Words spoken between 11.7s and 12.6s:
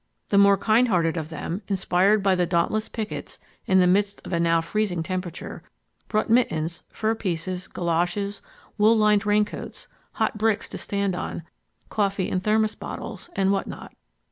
coffee in